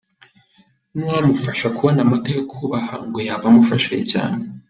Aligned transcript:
Nuwamufasha 0.95 1.67
kubona 1.75 1.99
amata 2.05 2.29
yo 2.37 2.43
kubaha 2.51 2.95
ngo 3.07 3.19
yaba 3.27 3.45
amufashije 3.51 4.03
cyane. 4.13 4.39